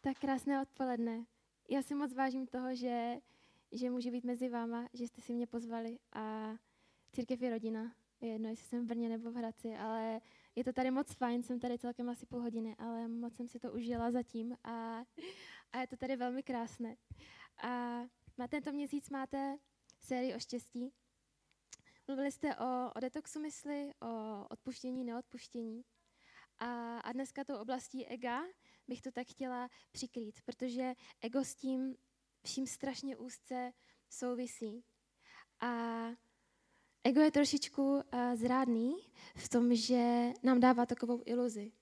[0.00, 1.24] Tak krásné odpoledne.
[1.70, 3.14] Já si moc vážím toho, že,
[3.72, 6.54] že můžu být mezi váma, že jste si mě pozvali a
[7.12, 7.94] církev je rodina.
[8.20, 10.20] Je jedno, jestli jsem v Brně nebo v Hradci, ale
[10.56, 13.58] je to tady moc fajn, jsem tady celkem asi půl hodiny, ale moc jsem si
[13.58, 15.04] to užila zatím a,
[15.72, 16.96] a je to tady velmi krásné.
[17.62, 18.02] A
[18.36, 19.58] má tento měsíc máte
[20.00, 20.92] sérii o štěstí.
[22.08, 25.84] Mluvili jste o, o detoxu mysli, o odpuštění, neodpuštění.
[26.58, 28.42] A, a dneska tou oblastí ega
[28.88, 31.96] bych to tak chtěla přikrýt, protože ego s tím
[32.44, 33.72] vším strašně úzce
[34.10, 34.84] souvisí.
[35.60, 36.04] A
[37.04, 38.02] ego je trošičku uh,
[38.34, 38.96] zrádný
[39.36, 41.72] v tom, že nám dává takovou iluzi.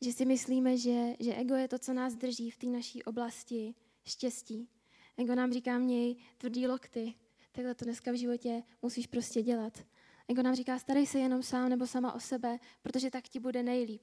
[0.00, 3.74] Že si myslíme, že, že ego je to, co nás drží v té naší oblasti
[4.04, 4.68] štěstí.
[5.16, 7.14] Ego nám říká, měj tvrdý lokty,
[7.52, 9.86] takhle to dneska v životě musíš prostě dělat.
[10.28, 13.62] Ego nám říká, starej se jenom sám nebo sama o sebe, protože tak ti bude
[13.62, 14.02] nejlíp.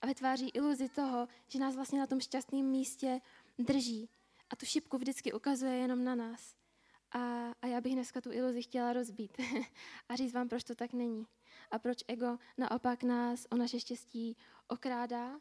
[0.00, 3.20] A vytváří iluzi toho, že nás vlastně na tom šťastném místě
[3.58, 4.10] drží.
[4.50, 6.54] A tu šipku vždycky ukazuje jenom na nás.
[7.12, 9.36] A, a já bych dneska tu iluzi chtěla rozbít
[10.08, 11.26] a říct vám, proč to tak není.
[11.70, 14.36] A proč ego naopak nás o naše štěstí
[14.68, 15.40] okrádá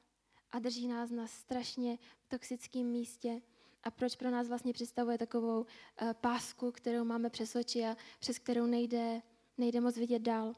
[0.51, 3.41] a drží nás na strašně toxickém místě.
[3.83, 5.65] A proč pro nás vlastně představuje takovou uh,
[6.13, 9.21] pásku, kterou máme přes oči a přes kterou nejde,
[9.57, 10.55] nejde moc vidět dál.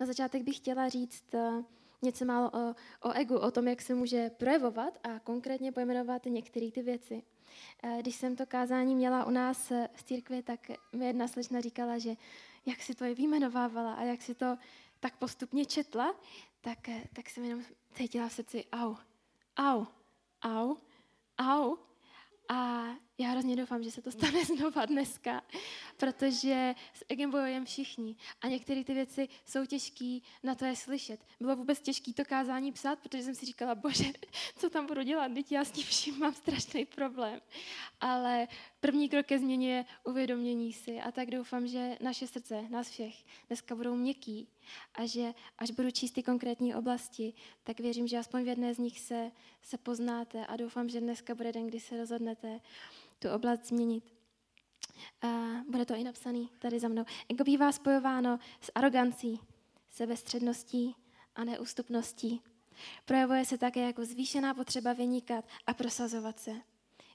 [0.00, 1.64] Na začátek bych chtěla říct uh,
[2.02, 2.74] něco málo o,
[3.08, 7.22] o egu, o tom, jak se může projevovat a konkrétně pojmenovat některé ty věci.
[7.82, 10.60] Eh, když jsem to kázání měla u nás v církvi, tak
[10.92, 12.14] mi jedna slečna říkala, že
[12.66, 14.56] jak si to je vyjmenovávala a jak si to
[15.00, 16.14] tak postupně četla,
[16.60, 17.64] tak, eh, tak jsem jenom
[17.94, 18.94] cítila v srdci au,
[19.56, 19.86] au,
[20.42, 20.76] au,
[21.38, 21.91] au.
[22.48, 22.84] A
[23.18, 25.42] já hrozně doufám, že se to stane znova dneska,
[25.96, 31.20] protože s egem bojujeme všichni a některé ty věci jsou těžké na to je slyšet.
[31.40, 34.04] Bylo vůbec těžké to kázání psát, protože jsem si říkala, bože,
[34.56, 37.40] co tam budu dělat, teď já s tím vším mám strašný problém.
[38.00, 38.48] Ale
[38.80, 43.14] první krok ke změně je uvědomění si a tak doufám, že naše srdce, nás všech,
[43.48, 44.48] dneska budou měkký
[44.94, 47.34] a že až budu číst ty konkrétní oblasti,
[47.64, 49.30] tak věřím, že aspoň v jedné z nich se,
[49.62, 52.60] se poznáte a doufám, že dneska bude den, kdy se rozhodnete
[53.18, 54.12] tu oblast změnit.
[55.22, 55.28] A
[55.70, 57.04] bude to i napsaný tady za mnou.
[57.28, 59.40] Ego bývá spojováno s arogancí,
[59.90, 60.96] sebestředností
[61.34, 62.42] a neústupností.
[63.04, 66.52] Projevuje se také jako zvýšená potřeba vynikat a prosazovat se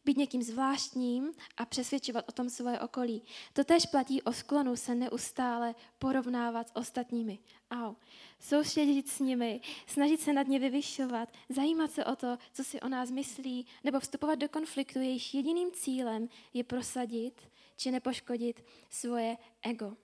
[0.08, 3.24] být někým zvláštním a přesvědčovat o tom svoje okolí.
[3.54, 7.40] To tež platí o sklonu se neustále porovnávat s ostatními.
[7.72, 7.96] Au.
[8.40, 12.90] Soustředit s nimi, snažit se nad ně vyvyšovat, zajímat se o to, co si o
[12.90, 17.42] nás myslí, nebo vstupovat do konfliktu, jejíž jediným cílem je prosadit
[17.76, 19.98] či nepoškodit svoje ego.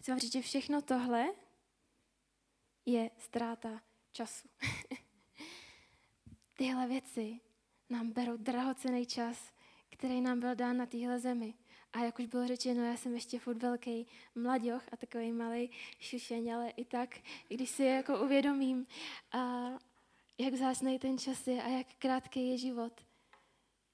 [0.00, 1.26] Chci vám říct, že všechno tohle
[2.86, 3.82] je ztráta
[4.12, 4.48] času.
[6.54, 7.40] Tyhle věci
[7.90, 9.52] nám berou drahocený čas,
[9.90, 11.54] který nám byl dán na téhle zemi.
[11.92, 16.54] A jak už bylo řečeno, já jsem ještě furt velký mladěch a takový malý šušeň,
[16.54, 17.18] ale i tak,
[17.48, 18.86] když si jako uvědomím,
[19.32, 19.70] a
[20.38, 22.92] jak zásnej ten čas je a jak krátký je život,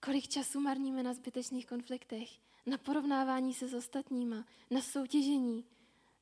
[0.04, 2.28] kolik času marníme na zbytečných konfliktech,
[2.66, 5.64] na porovnávání se s ostatníma, na soutěžení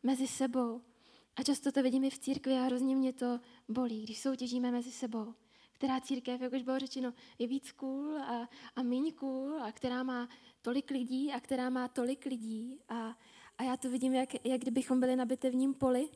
[0.02, 0.82] mezi sebou.
[1.36, 5.34] A často to vidíme v církvi a hrozně mě to bolí, když soutěžíme mezi sebou
[5.82, 10.02] která církev, jak už bylo řečeno, je víc cool a, a méně cool a která
[10.02, 10.28] má
[10.60, 12.78] tolik lidí a která má tolik lidí.
[12.88, 13.18] A,
[13.58, 16.08] a já to vidím, jak, jak kdybychom byli na bitevním poli.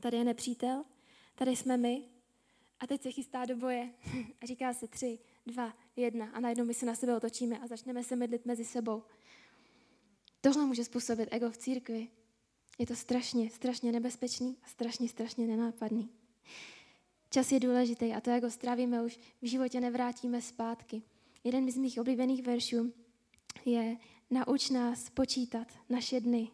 [0.00, 0.84] Tady je nepřítel,
[1.34, 2.04] tady jsme my
[2.80, 3.94] a teď se chystá do boje
[4.40, 8.04] a říká se tři, dva, jedna a najednou my se na sebe otočíme a začneme
[8.04, 9.02] se mydlit mezi sebou.
[10.40, 12.08] Tohle může způsobit ego v církvi.
[12.78, 16.10] Je to strašně, strašně nebezpečný a strašně, strašně nenápadný.
[17.30, 21.02] Čas je důležitý a to, jak ho strávíme, už v životě nevrátíme zpátky.
[21.44, 22.92] Jeden z mých oblíbených veršů
[23.64, 23.96] je
[24.30, 26.50] Nauč nás počítat naše dny,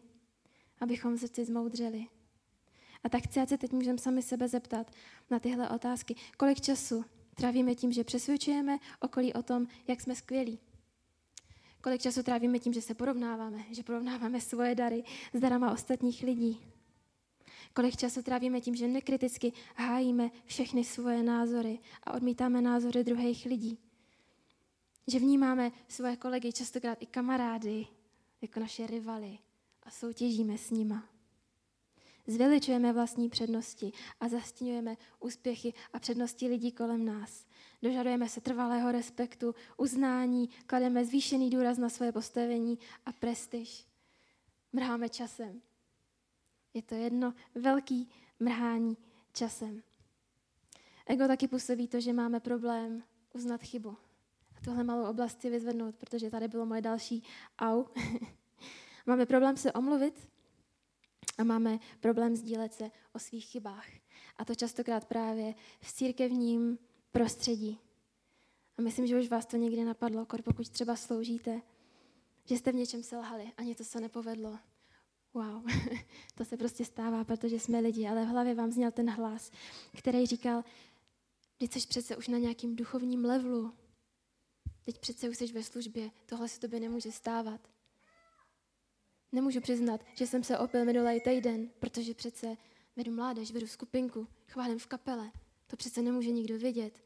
[0.79, 2.07] abychom srdci zmoudřeli.
[3.03, 4.91] A tak chci, se teď můžeme sami sebe zeptat
[5.29, 6.15] na tyhle otázky.
[6.37, 7.05] Kolik času
[7.35, 10.59] trávíme tím, že přesvědčujeme okolí o tom, jak jsme skvělí?
[11.81, 16.74] Kolik času trávíme tím, že se porovnáváme, že porovnáváme svoje dary s darama ostatních lidí?
[17.75, 23.77] Kolik času trávíme tím, že nekriticky hájíme všechny svoje názory a odmítáme názory druhých lidí.
[25.07, 27.87] Že vnímáme svoje kolegy, častokrát i kamarády,
[28.41, 29.37] jako naše rivaly
[29.83, 31.03] a soutěžíme s nima.
[32.27, 37.45] Zveličujeme vlastní přednosti a zastínujeme úspěchy a přednosti lidí kolem nás.
[37.81, 43.85] Dožadujeme se trvalého respektu, uznání, klademe zvýšený důraz na svoje postavení a prestiž.
[44.73, 45.61] Mrháme časem,
[46.75, 48.97] je to jedno velký mrhání
[49.33, 49.83] časem.
[51.05, 53.97] Ego taky působí to, že máme problém uznat chybu.
[54.57, 57.23] A tuhle malou oblast si vyzvednout, protože tady bylo moje další
[57.59, 57.83] au.
[59.05, 60.29] máme problém se omluvit
[61.37, 63.87] a máme problém sdílet se o svých chybách.
[64.37, 66.77] A to častokrát právě v církevním
[67.11, 67.79] prostředí.
[68.77, 71.61] A myslím, že už vás to někdy napadlo, pokud třeba sloužíte,
[72.45, 74.59] že jste v něčem selhali a něco se nepovedlo.
[75.35, 75.63] Wow,
[76.35, 79.51] to se prostě stává, protože jsme lidi, ale v hlavě vám zněl ten hlas,
[79.97, 80.63] který říkal,
[81.57, 83.73] teď jsi přece už na nějakým duchovním levelu,
[84.83, 87.61] teď přece už jsi ve službě, tohle se tobě nemůže stávat.
[89.31, 92.57] Nemůžu přiznat, že jsem se opil minulý týden, protože přece
[92.95, 95.31] vedu mládež, vedu skupinku, chválím v kapele.
[95.67, 97.03] To přece nemůže nikdo vědět.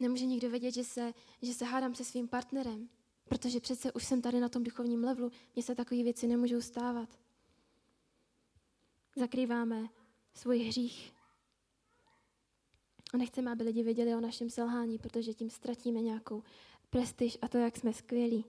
[0.00, 2.88] Nemůže nikdo vědět, že se, že se hádám se svým partnerem,
[3.28, 7.18] protože přece už jsem tady na tom duchovním levelu, mně se takové věci nemůžou stávat.
[9.16, 9.88] Zakrýváme
[10.34, 11.12] svůj hřích.
[13.14, 16.42] A nechceme, aby lidi věděli o našem selhání, protože tím ztratíme nějakou
[16.90, 18.44] prestiž a to, jak jsme skvělí.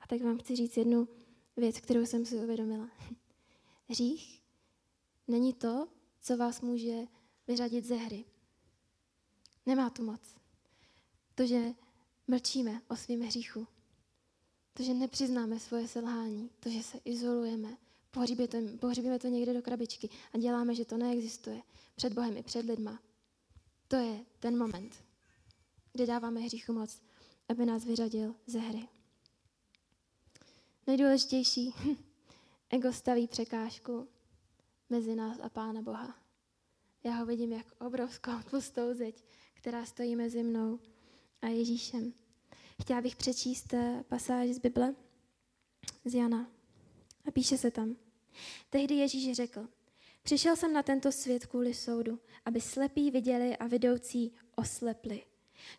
[0.00, 1.08] A tak vám chci říct jednu
[1.56, 2.90] věc, kterou jsem si uvědomila.
[3.88, 4.42] Hřích
[5.28, 5.88] není to,
[6.20, 7.06] co vás může
[7.46, 8.24] vyřadit ze hry.
[9.66, 10.20] Nemá tu moc.
[11.34, 11.74] To, že
[12.28, 13.66] mlčíme o svém hříchu,
[14.74, 17.76] to, že nepřiznáme svoje selhání, to, že se izolujeme,
[18.10, 21.62] pohřbíme to, pohřbíme to někde do krabičky a děláme, že to neexistuje
[21.94, 23.02] před Bohem i před lidma.
[23.88, 25.04] To je ten moment,
[25.92, 27.02] kdy dáváme hříchu moc,
[27.48, 28.88] aby nás vyřadil ze hry.
[30.86, 31.74] Nejdůležitější,
[32.70, 34.08] ego staví překážku
[34.90, 36.14] mezi nás a Pána Boha.
[37.04, 40.78] Já ho vidím jako obrovskou tlustou zeď, která stojí mezi mnou
[41.42, 42.21] a Ježíšem.
[42.80, 44.94] Chtěla bych přečíst eh, pasáž z Bible
[46.04, 46.50] z Jana.
[47.28, 47.96] A píše se tam.
[48.70, 49.68] Tehdy Ježíš řekl,
[50.22, 55.22] přišel jsem na tento svět kvůli soudu, aby slepí viděli a vidoucí oslepli.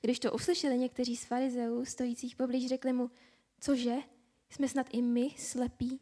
[0.01, 3.11] Když to uslyšeli někteří z farizeů stojících poblíž, řekli mu,
[3.59, 3.95] cože,
[4.49, 5.99] jsme snad i my slepí?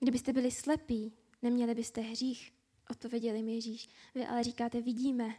[0.00, 1.12] Kdybyste byli slepí,
[1.42, 2.52] neměli byste hřích,
[2.90, 3.88] odpověděli mi Ježíš.
[4.14, 5.34] Vy ale říkáte, vidíme,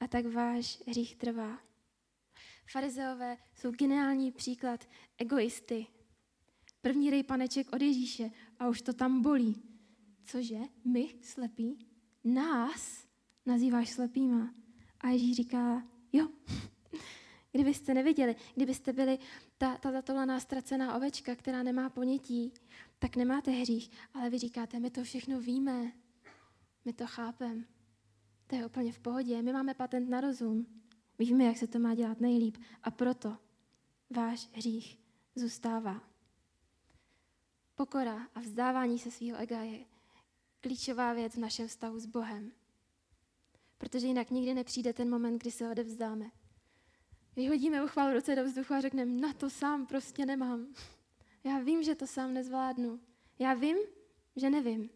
[0.00, 1.65] a tak váš hřích trvá.
[2.66, 5.86] Farizeové jsou geniální příklad egoisty.
[6.80, 9.62] První rej paneček od Ježíše a už to tam bolí.
[10.24, 10.58] Cože?
[10.84, 11.86] My slepí?
[12.24, 13.06] Nás
[13.46, 14.54] nazýváš slepýma.
[15.00, 15.82] A Ježíš říká,
[16.12, 16.28] jo,
[17.52, 19.18] kdybyste neviděli, kdybyste byli
[19.58, 22.52] ta, ta zatoulaná ztracená ovečka, která nemá ponětí,
[22.98, 23.90] tak nemáte hřích.
[24.14, 25.92] Ale vy říkáte, my to všechno víme,
[26.84, 27.64] my to chápeme.
[28.46, 30.66] To je úplně v pohodě, my máme patent na rozum.
[31.18, 33.36] Víme, jak se to má dělat nejlíp a proto
[34.10, 34.98] váš hřích
[35.34, 36.00] zůstává.
[37.74, 39.84] Pokora a vzdávání se svého ega je
[40.60, 42.52] klíčová věc v našem vztahu s Bohem.
[43.78, 46.30] Protože jinak nikdy nepřijde ten moment, kdy se odevzdáme.
[47.36, 50.74] Vyhodíme uchval ruce do vzduchu a řekneme, na to sám prostě nemám.
[51.44, 53.00] Já vím, že to sám nezvládnu.
[53.38, 53.76] Já vím,
[54.36, 54.90] že nevím.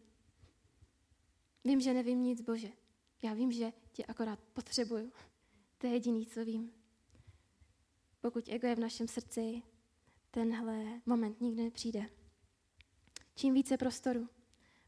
[1.63, 2.71] Vím, že nevím nic, Bože.
[3.23, 5.11] Já vím, že tě akorát potřebuju.
[5.81, 6.73] To je jediný, co vím.
[8.21, 9.61] Pokud ego je v našem srdci,
[10.31, 12.09] tenhle moment nikdy nepřijde.
[13.35, 14.29] Čím více prostoru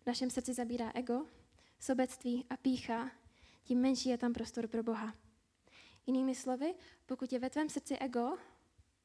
[0.01, 1.25] v našem srdci zabírá ego,
[1.79, 3.11] sobectví a pícha,
[3.63, 5.15] tím menší je tam prostor pro Boha.
[6.05, 6.75] Jinými slovy,
[7.05, 8.38] pokud je ve tvém srdci ego,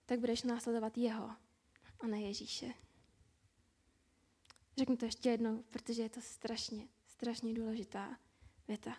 [0.07, 1.30] tak budeš následovat jeho
[2.00, 2.75] a ne Ježíše.
[4.76, 8.18] Řeknu to ještě jednou, protože je to strašně, strašně důležitá
[8.68, 8.97] věta.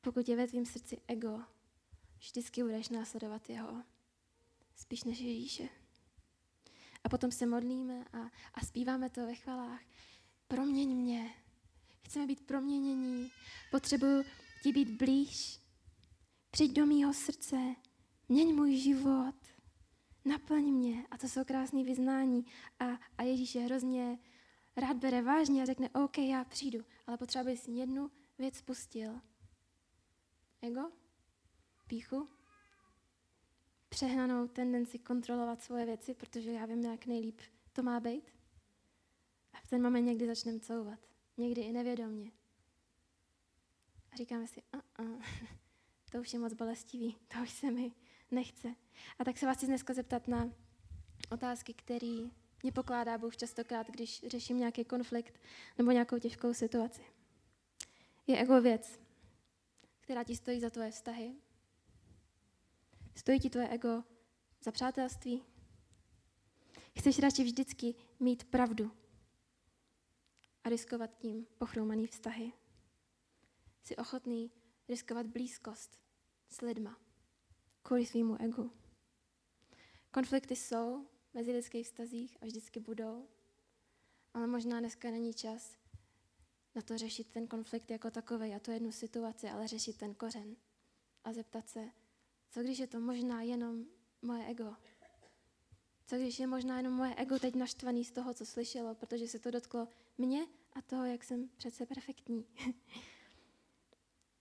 [0.00, 1.42] Pokud je ve tvém srdci ego,
[2.22, 3.82] vždycky budeš následovat jeho,
[4.76, 5.68] spíš než Ježíše.
[7.04, 8.18] A potom se modlíme a,
[8.54, 9.82] a zpíváme to ve chvalách.
[10.48, 11.34] Proměň mě.
[12.04, 13.30] Chceme být proměnění.
[13.70, 14.24] Potřebuju
[14.62, 15.60] ti být blíž.
[16.50, 17.56] Přijď do mýho srdce.
[18.28, 19.34] Měň můj život.
[20.24, 21.06] Naplň mě.
[21.10, 22.46] A to jsou krásné vyznání.
[22.78, 22.84] A,
[23.18, 24.18] a Ježíš je hrozně
[24.76, 29.20] rád bere vážně a řekne, OK, já přijdu, ale potřeba bys jednu věc spustil.
[30.62, 31.01] Ego?
[31.92, 32.28] Píchu,
[33.88, 37.40] přehnanou tendenci kontrolovat svoje věci, protože já vím, jak nejlíp
[37.72, 38.32] to má být.
[39.52, 40.98] A v ten moment někdy začneme couvat.
[41.36, 42.32] Někdy i nevědomně.
[44.12, 45.02] A říkáme si, a, a,
[46.12, 47.92] to už je moc bolestivý, to už se mi
[48.30, 48.74] nechce.
[49.18, 50.50] A tak se vás chci dneska zeptat na
[51.30, 52.30] otázky, které
[52.62, 55.40] mě pokládá Bůh častokrát, když řeším nějaký konflikt
[55.78, 57.02] nebo nějakou těžkou situaci.
[58.26, 59.00] Je ego věc,
[60.00, 61.34] která ti stojí za tvoje vztahy,
[63.14, 64.04] Stojí ti tvoje ego
[64.64, 65.44] za přátelství?
[66.98, 68.90] Chceš radši vždycky mít pravdu
[70.64, 72.52] a riskovat tím pochroumaný vztahy?
[73.82, 74.50] Jsi ochotný
[74.88, 75.98] riskovat blízkost
[76.48, 77.00] s lidma
[77.82, 78.70] kvůli svýmu egu.
[80.10, 83.28] Konflikty jsou mezi lidských vztazích a vždycky budou,
[84.34, 85.78] ale možná dneska není čas
[86.74, 90.56] na to řešit ten konflikt jako takový a to jednu situaci, ale řešit ten kořen
[91.24, 91.90] a zeptat se,
[92.52, 93.84] co když je to možná jenom
[94.22, 94.76] moje ego?
[96.06, 99.38] Co když je možná jenom moje ego teď naštvaný z toho, co slyšelo, protože se
[99.38, 102.46] to dotklo mě a toho, jak jsem přece perfektní.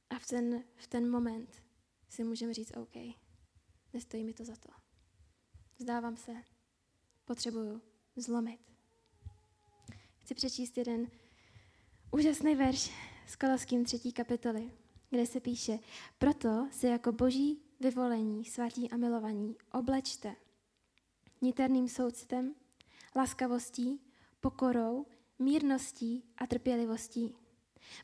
[0.09, 1.63] a v ten, v ten moment
[2.09, 2.95] si můžeme říct, OK,
[3.93, 4.69] nestojí mi to za to.
[5.77, 6.31] Vzdávám se,
[7.25, 7.81] potřebuju
[8.15, 8.59] zlomit.
[10.19, 11.07] Chci přečíst jeden
[12.11, 12.91] úžasný verš
[13.27, 14.71] z Koloským třetí kapitoly,
[15.09, 15.79] kde se píše,
[16.17, 20.35] proto se jako boží vyvolení, svatí a milovaní oblečte
[21.41, 22.55] niterným soucitem,
[23.15, 24.01] laskavostí,
[24.39, 25.05] pokorou,
[25.39, 27.35] mírností a trpělivostí.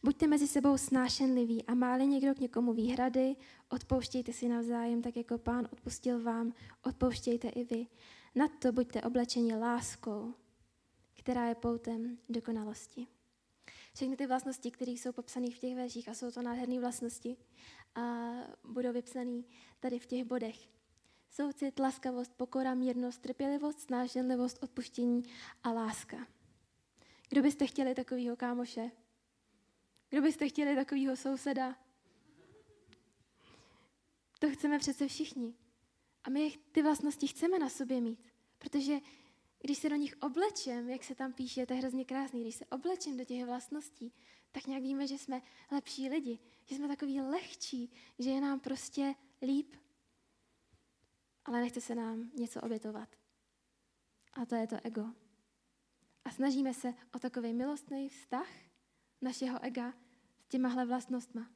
[0.03, 3.35] Buďte mezi sebou snášenliví a máli někdo k někomu výhrady,
[3.69, 6.53] odpouštějte si navzájem, tak jako pán odpustil vám,
[6.83, 7.87] odpouštějte i vy.
[8.35, 10.33] Nad to buďte oblečeni láskou,
[11.13, 13.07] která je poutem dokonalosti.
[13.93, 17.37] Všechny ty vlastnosti, které jsou popsané v těch verších, a jsou to nádherné vlastnosti,
[17.95, 18.31] a
[18.63, 19.43] budou vypsané
[19.79, 20.69] tady v těch bodech.
[21.29, 25.23] Soucit, laskavost, pokora, mírnost, trpělivost, snášenlivost, odpuštění
[25.63, 26.27] a láska.
[27.29, 28.91] Kdo byste chtěli takového kámoše?
[30.09, 31.75] Kdo byste chtěli takového souseda?
[34.39, 35.53] To chceme přece všichni.
[36.23, 38.99] A my ty vlastnosti chceme na sobě mít, protože
[39.59, 42.65] když se do nich oblečem, jak se tam píše, to je hrozně krásný, když se
[42.65, 44.13] oblečem do těch vlastností,
[44.51, 49.15] tak nějak víme, že jsme lepší lidi, že jsme takový lehčí, že je nám prostě
[49.41, 49.75] líp.
[51.45, 53.09] Ale nechce se nám něco obětovat.
[54.33, 55.13] A to je to ego.
[56.25, 58.47] A snažíme se o takový milostný vztah
[59.21, 59.93] našeho ega
[60.39, 61.51] s těmahle vlastnostma.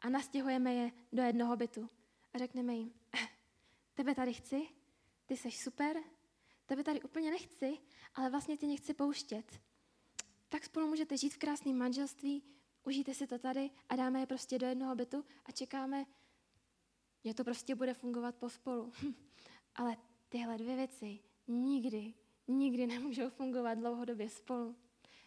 [0.00, 1.90] A nastěhujeme je do jednoho bytu.
[2.32, 3.28] A řekneme jim, eh,
[3.94, 4.68] tebe tady chci,
[5.26, 5.96] ty jsi super,
[6.68, 7.78] tebe tady úplně nechci,
[8.14, 9.60] ale vlastně tě nechci pouštět.
[10.48, 12.42] Tak spolu můžete žít v krásném manželství,
[12.84, 16.06] užijte si to tady a dáme je prostě do jednoho bytu a čekáme,
[17.24, 18.92] že to prostě bude fungovat pospolu.
[19.74, 19.96] ale
[20.28, 22.14] tyhle dvě věci nikdy,
[22.48, 24.76] nikdy nemůžou fungovat dlouhodobě spolu.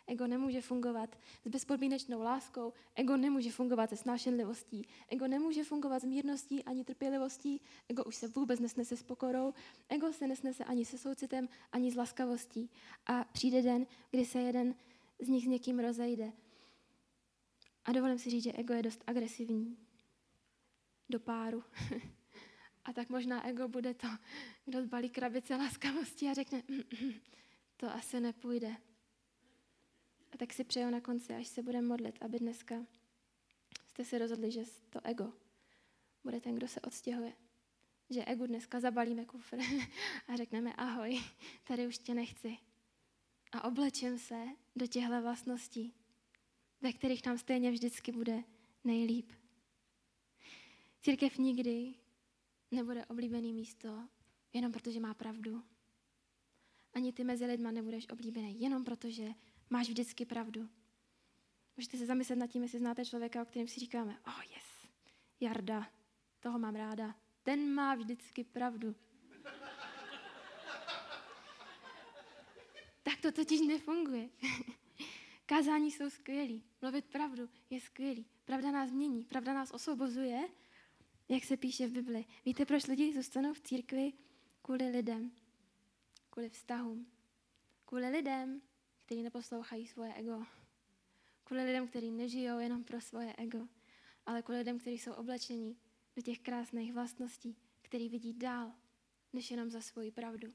[0.08, 6.06] Ego nemůže fungovat s bezpodmínečnou láskou, ego nemůže fungovat se snášenlivostí, ego nemůže fungovat s
[6.06, 9.54] mírností ani trpělivostí, ego už se vůbec nesnese s pokorou,
[9.90, 12.70] ego se nesnese ani se soucitem, ani s laskavostí.
[13.06, 14.76] A přijde den, kdy se jeden
[15.20, 16.32] z nich s někým rozejde.
[17.86, 19.78] A dovolím si říct, že ego je dost agresivní
[21.10, 21.64] do páru.
[22.86, 24.08] a tak možná ego bude to,
[24.66, 27.14] kdo zbalí krabice laskavosti a řekne, mm, mm,
[27.78, 28.76] to asi nepůjde.
[30.32, 32.86] A tak si přeju na konci, až se budeme modlit, aby dneska
[33.88, 35.34] jste si rozhodli, že to ego
[36.24, 37.34] bude ten, kdo se odstěhuje.
[38.10, 39.58] Že ego dneska zabalíme kufr
[40.28, 41.20] a řekneme ahoj,
[41.68, 42.58] tady už tě nechci.
[43.52, 44.46] A oblečím se
[44.76, 45.94] do těchto vlastností,
[46.82, 48.44] ve kterých nám stejně vždycky bude
[48.84, 49.32] nejlíp.
[51.02, 51.94] Církev nikdy
[52.72, 54.08] nebude oblíbený místo
[54.54, 55.64] jenom protože má pravdu.
[56.94, 59.30] Ani ty mezi lidma nebudeš oblíbený jenom protože
[59.72, 60.70] máš vždycky pravdu.
[61.78, 64.88] Můžete se zamyslet nad tím, jestli znáte člověka, o kterém si říkáme, oh yes,
[65.40, 65.90] Jarda,
[66.40, 68.96] toho mám ráda, ten má vždycky pravdu.
[73.04, 74.30] tak to totiž nefunguje.
[75.46, 78.26] Kázání jsou skvělí, mluvit pravdu je skvělý.
[78.46, 80.50] Pravda nás mění, pravda nás osvobozuje,
[81.30, 82.26] jak se píše v Bibli.
[82.46, 84.14] Víte, proč lidi zůstanou v církvi?
[84.62, 85.32] Kvůli lidem,
[86.30, 87.12] kvůli vztahům,
[87.86, 88.62] kvůli lidem,
[89.12, 90.46] kteří neposlouchají svoje ego.
[91.44, 93.68] Kvůli lidem, kteří nežijou jenom pro svoje ego,
[94.26, 95.78] ale kvůli lidem, kteří jsou oblečení
[96.16, 98.74] do těch krásných vlastností, který vidí dál,
[99.34, 100.54] než jenom za svoji pravdu.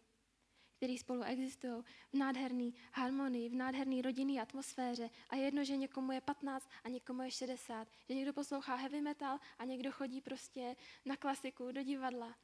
[0.77, 1.83] Který spolu existují
[2.13, 6.89] v nádherné harmonii, v nádherné rodinné atmosféře a je jedno, že někomu je 15 a
[6.89, 11.83] někomu je 60, že někdo poslouchá heavy metal a někdo chodí prostě na klasiku, do
[11.83, 12.37] divadla.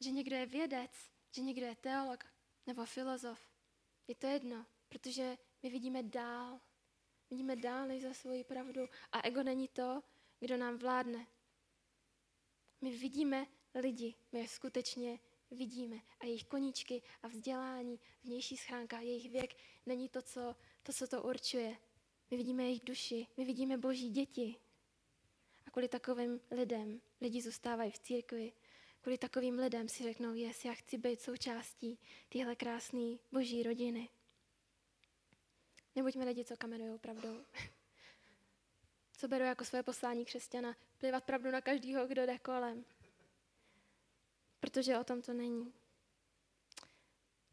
[0.00, 0.92] Že někdo je vědec,
[1.34, 2.24] že někdo je teolog
[2.66, 3.50] nebo filozof.
[4.08, 6.60] Je to jedno, protože my vidíme dál.
[7.30, 8.86] Vidíme dál než za svoji pravdu.
[9.12, 10.02] A ego není to,
[10.40, 11.26] kdo nám vládne.
[12.80, 15.20] My vidíme lidi, my je skutečně
[15.50, 15.96] vidíme.
[16.20, 19.56] A jejich koníčky a vzdělání, vnější schránka, jejich věk
[19.86, 21.76] není to, co to, co to určuje.
[22.30, 24.56] My vidíme jejich duši, my vidíme boží děti.
[25.66, 28.52] A kvůli takovým lidem lidi zůstávají v církvi.
[29.00, 34.08] Kvůli takovým lidem si řeknou, yes, já chci být součástí téhle krásné boží rodiny.
[35.96, 37.44] Nebuďme lidi, co kamenují pravdou.
[39.12, 42.84] co berou jako své poslání křesťana, plivat pravdu na každého, kdo jde kolem.
[44.60, 45.72] Protože o tom to není.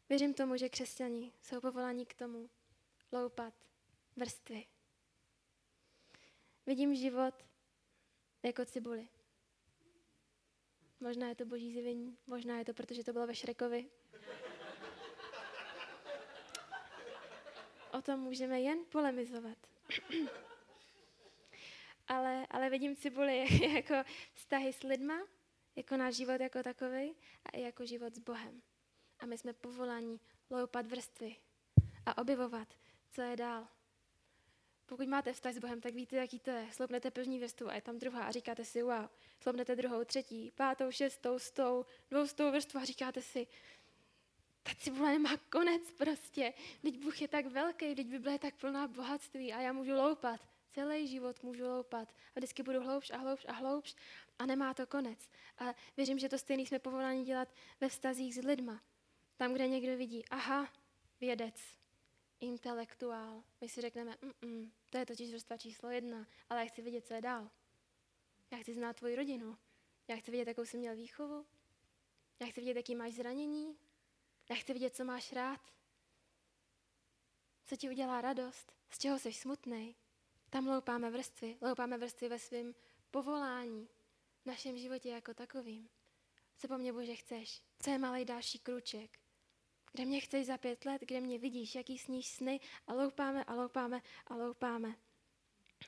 [0.10, 2.50] Věřím tomu, že křesťani jsou povoláni k tomu
[3.12, 3.54] loupat
[4.16, 4.66] vrstvy.
[6.66, 7.34] Vidím život
[8.44, 9.08] jako cibuli.
[11.00, 13.90] Možná je to boží zjevení, možná je to, protože to bylo ve Šrekovi.
[17.98, 19.58] O tom můžeme jen polemizovat.
[22.08, 23.94] ale, ale vidím cibuli jako
[24.34, 25.16] vztahy s lidma,
[25.76, 28.62] jako náš život jako takový a i jako život s Bohem.
[29.20, 31.36] A my jsme povoláni loupat vrstvy
[32.06, 32.68] a objevovat,
[33.12, 33.68] co je dál.
[34.86, 36.68] Pokud máte vztah s Bohem, tak víte, jaký to je.
[36.72, 39.08] Slopnete první vrstvu a je tam druhá a říkáte si, wow.
[39.40, 43.48] Slopnete druhou, třetí, pátou, šestou, stou, dvoustou vrstvu a říkáte si,
[44.68, 46.54] ta cibule nemá konec prostě.
[46.82, 50.42] Teď Bůh je tak velký, teď Bible je tak plná bohatství a já můžu loupat.
[50.72, 53.96] Celý život můžu loupat a vždycky budu hloubš a hloubš a hloubš
[54.40, 55.30] a nemá to konec.
[55.58, 58.84] A věřím, že to stejný jsme povoláni dělat ve vztazích s lidma.
[59.38, 60.74] Tam, kde někdo vidí, aha,
[61.22, 61.56] vědec,
[62.40, 63.44] intelektuál.
[63.62, 67.14] My si řekneme, mm to je totiž vrstva číslo jedna, ale já chci vidět, co
[67.14, 67.50] je dál.
[68.52, 69.58] Já chci znát tvoji rodinu.
[70.08, 71.46] Já chci vidět, jakou jsi měl výchovu.
[72.40, 73.78] Já chci vidět, jaký máš zranění.
[74.50, 75.62] Já chci vidět, co máš rád.
[77.66, 79.96] Co ti udělá radost, z čeho jsi smutný.
[80.50, 82.76] Tam loupáme vrstvy, loupáme vrstvy ve svém
[83.12, 83.90] povolání,
[84.42, 85.90] v našem životě jako takovým.
[86.58, 87.62] Co po mně, Bože, chceš?
[87.80, 89.20] Co je malý další kruček?
[89.92, 93.54] Kde mě chceš za pět let, kde mě vidíš, jaký sníš sny a loupáme a
[93.54, 94.96] loupáme a loupáme.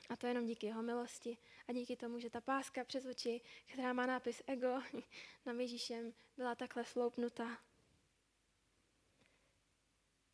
[0.08, 1.38] A to jenom díky jeho milosti
[1.68, 3.40] a díky tomu, že ta páska přes oči,
[3.72, 4.82] která má nápis ego
[5.46, 7.69] na Ježíšem, byla takhle sloupnutá.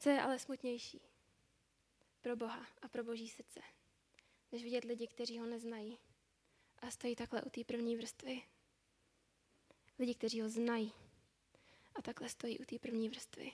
[0.07, 1.01] Co je ale smutnější
[2.21, 3.61] pro Boha a pro Boží srdce,
[4.53, 5.99] než vidět lidi, kteří ho neznají
[6.79, 8.43] a stojí takhle u té první vrstvy.
[9.99, 10.93] Lidi, kteří ho znají
[11.95, 13.53] a takhle stojí u té první vrstvy.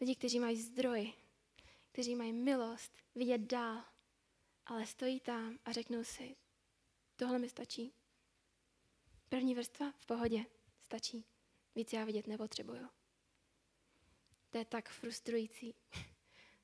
[0.00, 1.12] Lidi, kteří mají zdroj,
[1.92, 3.84] kteří mají milost vidět dál,
[4.66, 6.36] ale stojí tam a řeknou si,
[7.16, 7.92] tohle mi stačí.
[9.28, 10.46] První vrstva v pohodě,
[10.82, 11.24] stačí.
[11.74, 13.03] Víc já vidět nepotřebuju.
[14.54, 15.74] To je tak frustrující.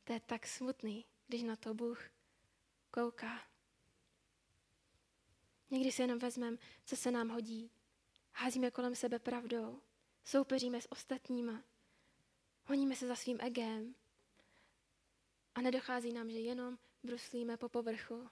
[0.05, 2.11] To je tak smutný, když na to Bůh
[2.90, 3.48] kouká.
[5.70, 7.70] Někdy si jenom vezmeme, co se nám hodí.
[8.33, 9.83] Házíme kolem sebe pravdou.
[10.24, 11.64] Soupeříme s ostatníma.
[12.64, 13.94] Honíme se za svým egem.
[15.55, 18.29] A nedochází nám, že jenom bruslíme po povrchu.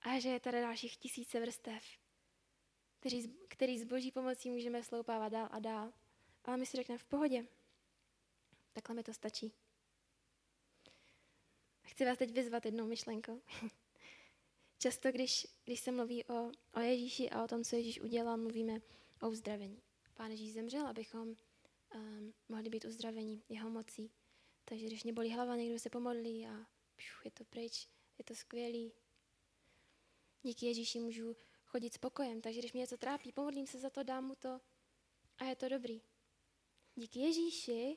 [0.00, 1.84] A že je tady dalších tisíce vrstev,
[3.00, 5.92] který, který s boží pomocí můžeme sloupávat dál a dál.
[6.44, 7.46] Ale my si řekneme v pohodě.
[8.76, 9.52] Takhle mi to stačí.
[11.82, 13.42] Chci vás teď vyzvat jednou myšlenkou.
[14.78, 18.80] Často, když, když se mluví o, o Ježíši a o tom, co Ježíš udělal, mluvíme
[19.22, 19.82] o uzdravení.
[20.14, 24.10] Pán Ježíš zemřel, abychom um, mohli být uzdravení jeho mocí.
[24.64, 28.34] Takže když mě bolí hlava, někdo se pomodlí a pšu, je to pryč, je to
[28.34, 28.92] skvělý.
[30.42, 34.02] Díky Ježíši můžu chodit s pokojem, takže když mě něco trápí, pomodlím se za to,
[34.02, 34.60] dám mu to
[35.38, 36.02] a je to dobrý.
[36.94, 37.96] Díky Ježíši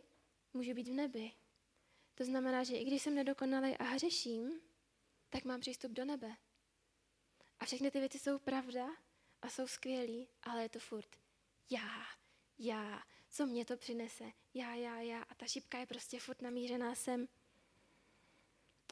[0.54, 1.32] můžu být v nebi.
[2.16, 4.62] To znamená, že i když jsem nedokonalý a hřeším,
[5.30, 6.36] tak mám přístup do nebe.
[7.60, 8.88] A všechny ty věci jsou pravda
[9.42, 11.20] a jsou skvělý, ale je to furt
[11.70, 12.06] já,
[12.58, 15.24] já, co mě to přinese, já, já, já.
[15.24, 17.28] A ta šipka je prostě furt namířená sem.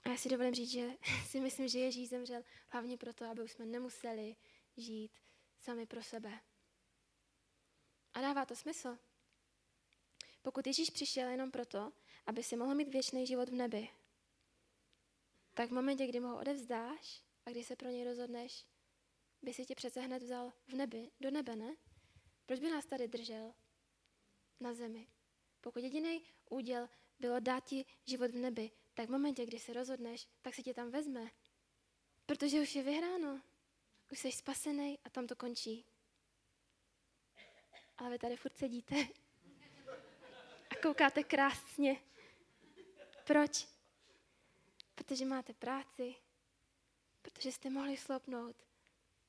[0.04, 0.90] A já si dovolím říct, že
[1.26, 4.36] si myslím, že Ježíš zemřel hlavně proto, aby už jsme nemuseli
[4.78, 5.12] žít
[5.60, 6.40] sami pro sebe.
[8.14, 8.98] A dává to smysl.
[10.42, 11.94] Pokud Ježíš přišel jenom proto,
[12.26, 13.90] aby si mohl mít věčný život v nebi,
[15.54, 18.66] tak v momentě, kdy mu ho odevzdáš a kdy se pro něj rozhodneš,
[19.42, 21.76] by si tě přece hned vzal v nebi, do nebe, ne?
[22.46, 23.54] Proč by nás tady držel
[24.60, 25.08] na zemi?
[25.62, 30.28] Pokud jediný úděl bylo dát ti život v nebi, tak v momentě, kdy se rozhodneš,
[30.42, 31.32] tak si tě tam vezme.
[32.26, 33.42] Protože už je vyhráno.
[34.12, 35.86] Už jsi spasený a tam to končí.
[37.98, 38.96] Ale vy tady furt sedíte
[40.82, 42.02] koukáte krásně.
[43.26, 43.68] Proč?
[44.96, 46.16] Protože máte práci,
[47.22, 48.56] protože jste mohli slopnout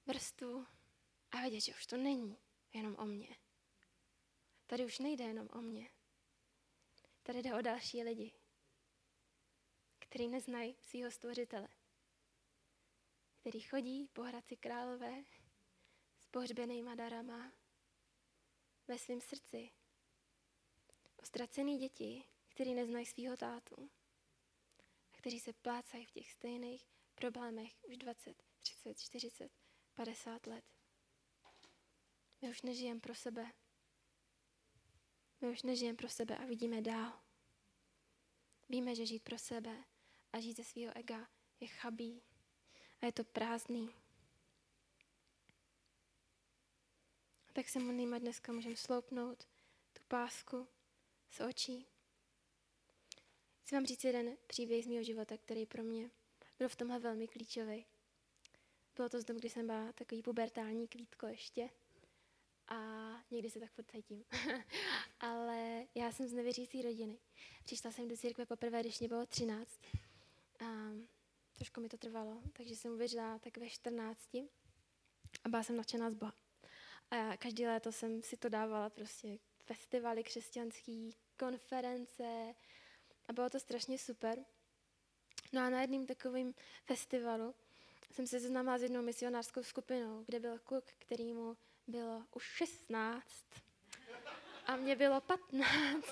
[0.06, 0.66] vrstvu
[1.30, 2.38] a vědět, že už to není
[2.72, 3.36] jenom o mně.
[4.66, 5.90] Tady už nejde jenom o mě.
[7.22, 8.32] Tady jde o další lidi,
[9.98, 11.68] kteří neznají svého stvořitele,
[13.36, 15.24] který chodí po Hradci Králové
[16.18, 17.52] s pohřbenýma darama
[18.88, 19.77] ve svém srdci.
[21.28, 23.90] Ztracený děti, kteří neznají svého tátu
[25.12, 29.52] a kteří se plácají v těch stejných problémech už 20, 30, 40,
[29.94, 30.64] 50 let.
[32.42, 33.52] My už nežijeme pro sebe.
[35.40, 37.20] My už nežijeme pro sebe a vidíme dál.
[38.68, 39.84] Víme, že žít pro sebe
[40.32, 41.28] a žít ze svého ega
[41.60, 42.22] je chabý
[43.00, 43.94] a je to prázdný.
[47.52, 49.48] Tak se modlíme dneska můžeme sloupnout
[49.92, 50.68] tu pásku
[51.30, 51.86] z očí.
[53.62, 56.10] Chci vám říct jeden příběh z mého života, který pro mě
[56.58, 57.86] byl v tomhle velmi klíčový.
[58.96, 61.70] Bylo to z doby, kdy jsem byla takový pubertální kvítko ještě.
[62.68, 62.76] A
[63.30, 64.24] někdy se tak furt cítím.
[65.20, 67.18] Ale já jsem z nevěřící rodiny.
[67.64, 69.80] Přišla jsem do církve poprvé, když mě bylo 13.
[70.60, 70.90] A
[71.54, 74.34] trošku mi to trvalo, takže jsem uvěřila tak ve 14.
[75.44, 76.34] A byla jsem nadšená z Boha.
[77.10, 82.54] A já každý léto jsem si to dávala prostě festivaly křesťanský, konference
[83.28, 84.38] a bylo to strašně super.
[85.52, 86.54] No a na jedním takovém
[86.84, 87.54] festivalu
[88.12, 93.46] jsem se seznámila s jednou misionářskou skupinou, kde byl kluk, který mu bylo už 16
[94.66, 96.06] a mě bylo 15.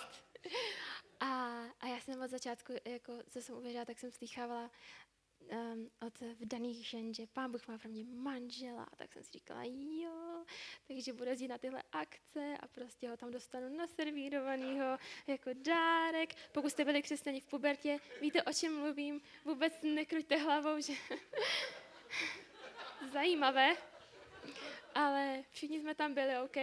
[1.20, 4.70] A, a já jsem od začátku, jako, co jsem uvěřila, tak jsem slychávala
[5.52, 9.62] um, od vdaných žen, že pán Bůh má pro mě manžela, tak jsem si říkala,
[9.64, 10.44] jo,
[10.86, 16.34] takže bude jít na tyhle akce a prostě ho tam dostanu naservírovanýho jako dárek.
[16.52, 20.92] Pokud jste byli křesťani v pubertě, víte, o čem mluvím, vůbec nekruďte hlavou, že
[23.12, 23.76] zajímavé,
[24.94, 26.56] ale všichni jsme tam byli, OK?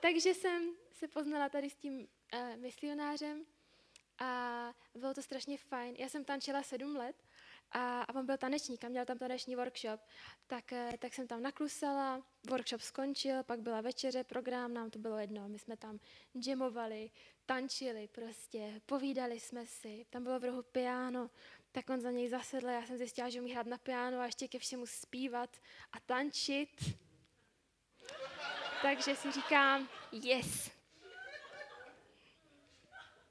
[0.00, 3.46] Takže jsem se poznala tady s tím uh, misionářem
[4.22, 5.94] a bylo to strašně fajn.
[5.98, 7.16] Já jsem tančila sedm let
[7.72, 10.00] a, a on byl tanečník a měl tam taneční workshop.
[10.46, 15.18] Tak, uh, tak jsem tam naklusala, workshop skončil, pak byla večeře, program, nám to bylo
[15.18, 15.48] jedno.
[15.48, 16.00] My jsme tam
[16.46, 17.10] jamovali,
[17.46, 20.06] tančili prostě, povídali jsme si.
[20.10, 21.30] Tam bylo v rohu piano,
[21.72, 22.68] tak on za něj zasedl.
[22.68, 25.56] Já jsem zjistila, že umí hrát na piano a ještě ke všemu zpívat
[25.92, 26.68] a tančit.
[28.82, 30.81] Takže si říkám, yes,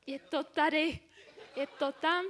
[0.07, 0.99] je to tady,
[1.55, 2.25] je to tam.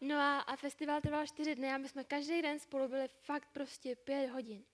[0.00, 3.48] No a, a festival trval čtyři dny a my jsme každý den spolu byli fakt
[3.52, 4.64] prostě pět hodin.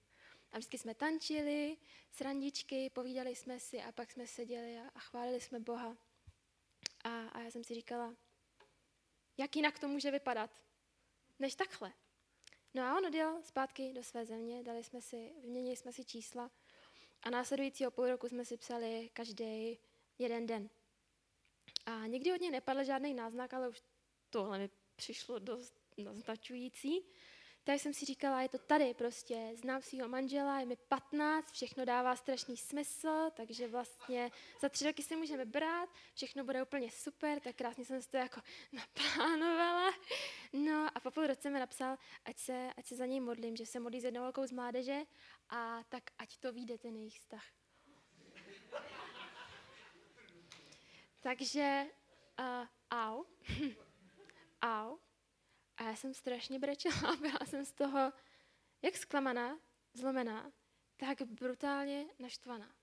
[0.52, 1.76] A vždycky jsme tančili,
[2.10, 5.96] srandičky, povídali jsme si a pak jsme seděli a, a chválili jsme Boha.
[7.04, 8.14] A, a já jsem si říkala,
[9.38, 10.50] jak jinak to může vypadat,
[11.38, 11.92] než takhle.
[12.74, 16.50] No a on odjel zpátky do své země, dali jsme si, vyměnili jsme si čísla
[17.22, 19.78] a následujícího půl roku jsme si psali každý
[20.18, 20.70] jeden den.
[21.86, 23.82] A nikdy od něj nepadl žádný náznak, ale už
[24.30, 27.06] tohle mi přišlo dost naznačující.
[27.64, 31.84] Tak jsem si říkala, je to tady prostě, znám svého manžela, je mi 15, všechno
[31.84, 37.40] dává strašný smysl, takže vlastně za tři roky si můžeme brát, všechno bude úplně super,
[37.40, 38.40] tak krásně jsem si to jako
[38.72, 39.90] naplánovala.
[40.52, 43.66] No a po půl roce mi napsal, ať se, ať se za něj modlím, že
[43.66, 45.02] se modlí s jednou z mládeže
[45.48, 47.61] a tak ať to vyjde ten jejich vztah.
[51.22, 51.86] Takže
[52.40, 53.24] uh, au,
[54.62, 54.98] au,
[55.76, 58.12] a já jsem strašně brečela, byla jsem z toho
[58.82, 59.58] jak zklamaná,
[59.94, 60.52] zlomená,
[60.96, 62.74] tak brutálně naštvaná.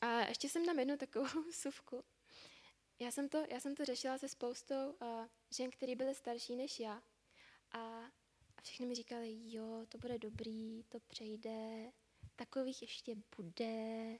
[0.00, 2.04] A ještě jsem tam jednu takovou suvku.
[2.98, 6.80] Já jsem to, já jsem to řešila se spoustou uh, žen, které byly starší než
[6.80, 7.02] já.
[7.72, 7.78] A,
[8.56, 11.92] a všechny mi říkali, jo, to bude dobrý, to přejde,
[12.36, 14.18] takových ještě bude,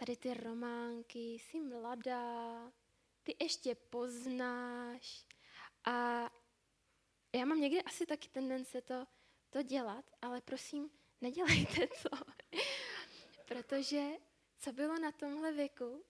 [0.00, 2.72] tady ty románky, jsi mladá,
[3.22, 5.26] ty ještě poznáš.
[5.84, 6.20] A
[7.34, 9.06] já mám někdy asi taky tendence to,
[9.50, 12.16] to dělat, ale prosím, nedělejte to.
[13.48, 14.08] Protože
[14.58, 16.04] co bylo na tomhle věku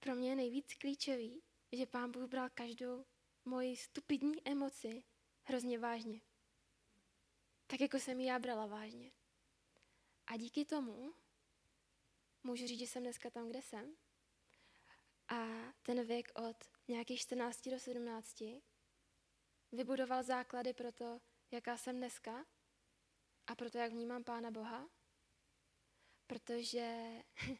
[0.00, 3.04] pro mě nejvíc klíčový, že pán Bůh bral každou
[3.44, 5.04] moji stupidní emoci
[5.42, 6.20] hrozně vážně.
[7.66, 9.10] Tak jako jsem ji já brala vážně.
[10.26, 11.14] A díky tomu
[12.44, 13.96] můžu říct, že jsem dneska tam, kde jsem.
[15.28, 15.46] A
[15.82, 16.56] ten věk od
[16.88, 18.42] nějakých 14 do 17
[19.72, 22.44] vybudoval základy pro to, jaká jsem dneska
[23.46, 24.88] a pro to, jak vnímám Pána Boha,
[26.26, 27.04] protože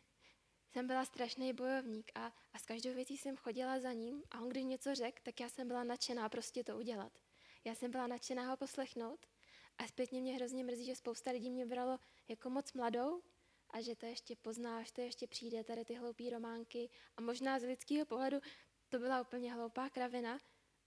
[0.73, 4.49] jsem byla strašný bojovník a, a s každou věcí jsem chodila za ním a on
[4.49, 7.19] když něco řekl, tak já jsem byla nadšená prostě to udělat.
[7.65, 9.27] Já jsem byla nadšená ho poslechnout
[9.79, 13.23] a zpětně mě hrozně mrzí, že spousta lidí mě bralo jako moc mladou
[13.75, 16.91] a že to ještě poznáš, to ještě přijde, tady ty hloupé románky.
[17.17, 18.41] A možná z lidského pohledu
[18.89, 20.39] to byla úplně hloupá kravina,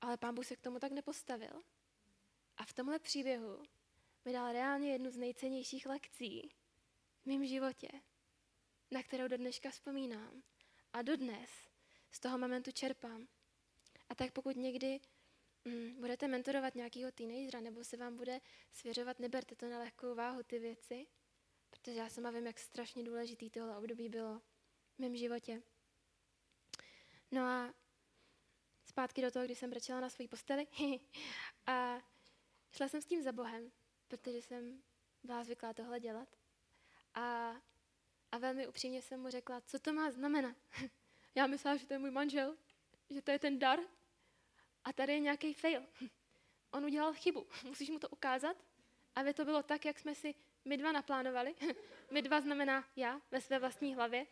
[0.02, 1.63] ale pán Bůh se k tomu tak nepostavil.
[2.58, 3.63] A v tomhle příběhu
[4.26, 6.52] mi dal reálně jednu z nejcennějších lekcí
[7.21, 7.88] v mém životě,
[8.91, 10.43] na kterou do dneška vzpomínám.
[10.93, 11.50] A dodnes
[12.12, 13.28] z toho momentu čerpám.
[14.10, 15.00] A tak pokud někdy
[15.65, 20.43] mm, budete mentorovat nějakého teenagera nebo se vám bude svěřovat, neberte to na lehkou váhu
[20.43, 21.08] ty věci,
[21.88, 24.39] protože já sama vím, jak strašně důležitý tohle období bylo
[24.95, 25.62] v mém životě.
[27.32, 27.73] No a
[28.86, 30.67] zpátky do toho, kdy jsem brečela na své posteli
[31.67, 32.02] a
[32.71, 33.71] šla jsem s tím za Bohem,
[34.08, 34.84] protože jsem
[35.23, 36.36] byla zvyklá tohle dělat.
[37.13, 37.56] A,
[38.32, 40.58] a velmi upřímně jsem mu řekla, co to má znamenat.
[41.36, 42.58] Já myslela, že to je můj manžel,
[43.10, 43.80] že to je ten dar
[44.84, 45.84] a tady je nějaký fail.
[46.71, 48.58] On udělal chybu, musíš mu to ukázat,
[49.15, 50.36] aby to bylo tak, jak jsme si
[50.67, 51.56] my dva naplánovali.
[52.12, 54.25] My dva znamená já ve své vlastní hlavě.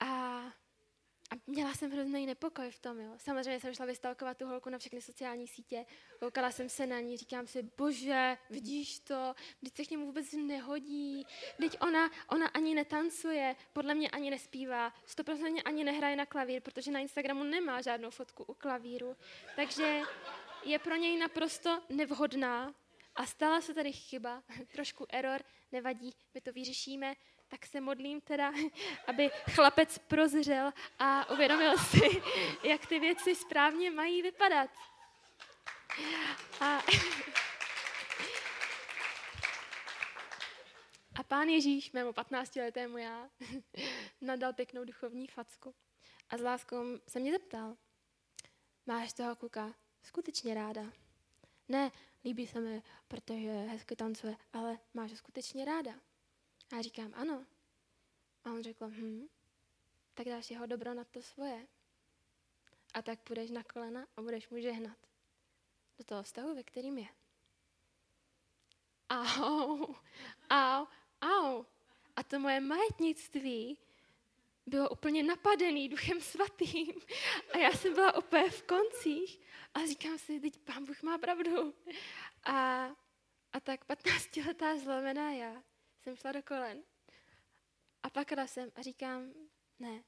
[0.00, 0.42] A
[1.30, 3.12] a měla jsem hrozný nepokoj v tom, jo.
[3.16, 5.86] Samozřejmě jsem šla vystalkovat tu holku na všechny sociální sítě,
[6.20, 10.32] koukala jsem se na ní, říkám si, bože, vidíš to, teď se k němu vůbec
[10.32, 11.26] nehodí,
[11.60, 16.90] teď ona, ona ani netancuje, podle mě ani nespívá, 100% ani nehraje na klavír, protože
[16.90, 19.16] na Instagramu nemá žádnou fotku u klavíru,
[19.56, 20.02] takže
[20.64, 22.74] je pro něj naprosto nevhodná
[23.18, 27.14] a stala se tady chyba, trošku error, nevadí, my to vyřešíme,
[27.48, 28.52] tak se modlím teda,
[29.06, 32.22] aby chlapec prozřel a uvědomil si,
[32.68, 34.70] jak ty věci správně mají vypadat.
[36.60, 36.78] A,
[41.18, 43.30] a pán Ježíš, mému 15-letému já,
[44.20, 45.74] nadal pěknou duchovní facku.
[46.30, 47.76] A s láskou se mě zeptal,
[48.86, 50.82] máš toho kluka skutečně ráda?
[51.68, 51.90] Ne,
[52.24, 55.92] líbí se mi, protože hezky tancuje, ale máš ho skutečně ráda?
[56.72, 57.46] A já říkám, ano.
[58.44, 59.26] A on řekl, hm,
[60.14, 61.66] tak dáš jeho dobro na to svoje.
[62.94, 64.98] A tak půjdeš na kolena a budeš mu žehnat.
[65.98, 67.08] Do toho vztahu, ve kterým je.
[69.10, 69.94] Au,
[70.50, 70.86] au,
[71.22, 71.64] au.
[72.16, 73.78] A to moje majetnictví
[74.68, 76.92] bylo úplně napadený duchem svatým.
[77.52, 79.40] A já jsem byla úplně v koncích.
[79.74, 81.74] A říkám si, teď pán Bůh má pravdu.
[82.44, 82.86] A,
[83.52, 85.62] a tak 15-letá zlomená já
[86.02, 86.82] jsem šla do kolen.
[88.02, 89.32] A pak jsem a říkám,
[89.78, 90.04] ne,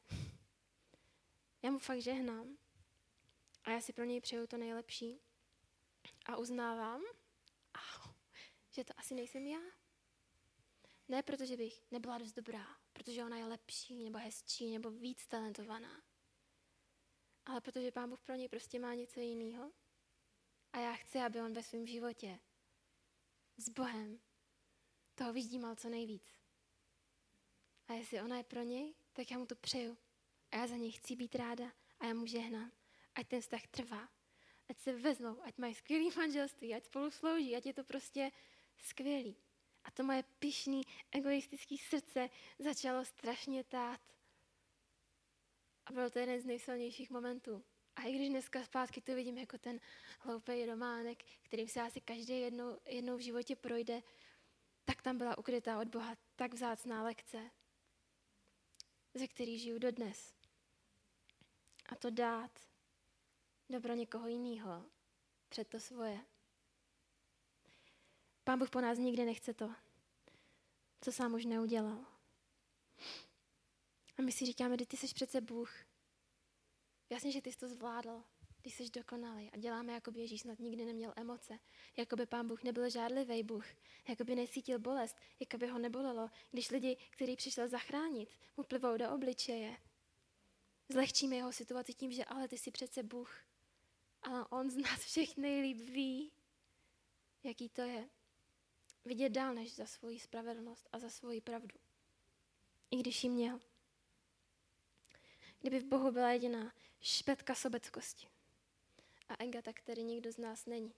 [1.62, 2.56] já mu fakt žehnám.
[3.64, 5.20] A já si pro něj přeju to nejlepší.
[6.26, 7.02] A uznávám,
[8.70, 9.60] že to asi nejsem já.
[11.08, 16.02] Ne protože bych nebyla dost dobrá, protože ona je lepší, nebo hezčí, nebo víc talentovaná.
[17.46, 19.72] Ale protože Pán Bůh pro něj prostě má něco jiného.
[20.72, 22.40] A já chci, aby on ve svém životě
[23.56, 24.20] s Bohem
[25.14, 26.34] toho vyždímal co nejvíc.
[27.88, 29.98] A jestli ona je pro něj, tak já mu to přeju.
[30.50, 32.72] A já za něj chci být ráda a já mu žehnám.
[33.14, 34.08] Ať ten vztah trvá.
[34.68, 38.32] Ať se vezmou, ať mají skvělý manželství, ať spolu slouží, ať je to prostě
[38.78, 39.36] skvělý.
[39.84, 44.00] A to moje pišný, egoistický srdce začalo strašně tát.
[45.86, 47.64] A byl to jeden z nejsilnějších momentů.
[47.96, 49.80] A i když dneska zpátky to vidím jako ten
[50.20, 54.02] hloupý románek, kterým se asi každý jednou, jednou v životě projde,
[54.84, 57.50] tak tam byla ukrytá od Boha tak vzácná lekce,
[59.14, 60.34] ze který žiju dodnes.
[61.88, 62.58] A to dát
[63.68, 64.86] dobro někoho jiného
[65.48, 66.20] před to svoje.
[68.44, 69.74] Pán Bůh po nás nikdy nechce to,
[71.00, 72.06] co sám už neudělal.
[74.18, 75.72] A my si říkáme, ty jsi přece Bůh.
[77.10, 78.22] Jasně, že ty jsi to zvládl.
[78.62, 81.58] Ty jsi dokonalý a děláme, jako by Ježíš snad nikdy neměl emoce.
[81.96, 83.66] Jako by pán Bůh nebyl žádlivý Bůh.
[84.08, 85.16] Jako by necítil bolest.
[85.40, 89.76] Jako by ho nebolelo, když lidi, který přišel zachránit, mu plivou do obličeje.
[90.88, 93.44] Zlehčíme jeho situaci tím, že ale ty jsi přece Bůh.
[94.22, 96.32] Ale on z nás všech nejlíp ví,
[97.42, 98.08] jaký to je.
[99.04, 101.78] Vidět dál než za svoji spravedlnost a za svoji pravdu.
[102.90, 103.60] I když ji měl.
[105.60, 108.28] Kdyby v Bohu byla jediná špetka sobeckosti,
[109.28, 110.94] a ega, tak který nikdo z nás není.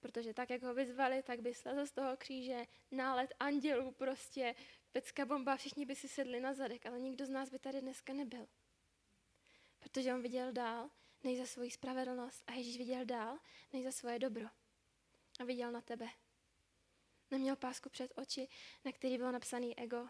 [0.00, 4.54] Protože tak, jak ho vyzvali, tak by slezl z toho kříže, nálet andělů prostě,
[4.92, 8.12] pecka bomba, všichni by si sedli na zadek, ale nikdo z nás by tady dneska
[8.12, 8.46] nebyl.
[9.78, 10.90] Protože on viděl dál,
[11.24, 13.38] než za svoji spravedlnost a Ježíš viděl dál,
[13.72, 14.46] než za svoje dobro.
[15.40, 16.08] A viděl na tebe.
[17.30, 18.48] Neměl pásku před oči,
[18.84, 20.08] na který byl napsaný ego.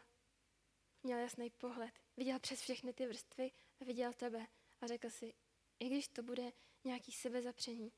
[1.03, 1.95] Měl jasný pohled.
[2.17, 3.51] Viděl přes všechny ty vrstvy
[3.81, 4.47] a viděl tebe.
[4.81, 5.35] A řekl si,
[5.81, 6.53] i když to bude
[6.85, 7.93] nějaký sebezapření,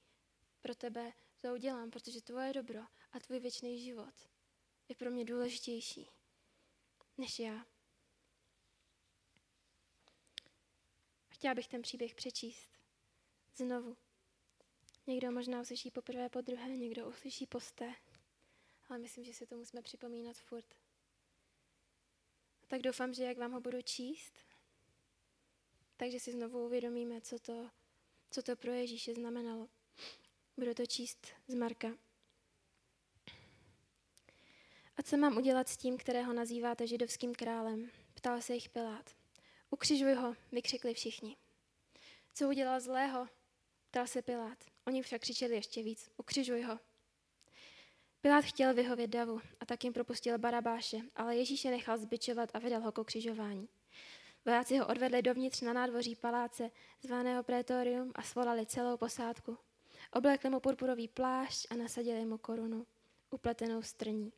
[0.60, 2.80] pro tebe to udělám, protože tvoje dobro
[3.12, 4.14] a tvůj věčný život
[4.88, 6.10] je pro mě důležitější
[7.18, 7.66] než já.
[11.28, 12.78] Chtěla bych ten příběh přečíst
[13.56, 13.96] znovu.
[15.06, 17.94] Někdo možná uslyší poprvé, po druhé, někdo uslyší posté,
[18.90, 20.74] ale myslím, že si to musíme připomínat furt.
[22.66, 24.34] Tak doufám, že jak vám ho budu číst,
[25.96, 27.70] takže si znovu uvědomíme, co to,
[28.30, 29.68] co to pro Ježíše znamenalo.
[30.56, 31.88] Budu to číst z Marka.
[34.96, 37.90] A co mám udělat s tím, kterého nazýváte židovským králem?
[38.14, 39.16] Ptal se jich Pilát.
[39.70, 41.36] Ukřižuj ho, vykřikli všichni.
[42.34, 43.28] Co udělal zlého?
[43.90, 44.64] Ptal se Pilát.
[44.86, 46.10] Oni však křičeli ještě víc.
[46.16, 46.89] Ukřižuj ho.
[48.20, 52.80] Pilát chtěl vyhovět davu a tak jim propustil Barabáše, ale Ježíše nechal zbičovat a vydal
[52.80, 53.68] ho k křižování.
[54.44, 56.70] Vojáci ho odvedli dovnitř na nádvoří paláce,
[57.02, 59.58] zvaného prétorium, a svolali celou posádku.
[60.12, 62.86] Oblekli mu purpurový plášť a nasadili mu korunu,
[63.30, 64.32] upletenou strní.